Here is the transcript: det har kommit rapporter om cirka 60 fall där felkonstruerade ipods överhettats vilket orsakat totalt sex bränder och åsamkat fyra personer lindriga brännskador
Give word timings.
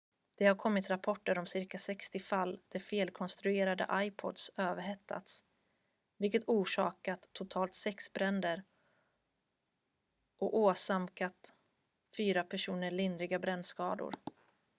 det 0.35 0.45
har 0.45 0.55
kommit 0.55 0.89
rapporter 0.89 1.37
om 1.37 1.45
cirka 1.45 1.77
60 1.79 2.19
fall 2.19 2.59
där 2.69 2.79
felkonstruerade 2.79 3.87
ipods 4.05 4.51
överhettats 4.57 5.43
vilket 6.17 6.43
orsakat 6.47 7.29
totalt 7.33 7.75
sex 7.75 8.13
bränder 8.13 8.63
och 10.37 10.57
åsamkat 10.57 11.53
fyra 12.17 12.43
personer 12.43 12.91
lindriga 12.91 13.39
brännskador 13.39 14.15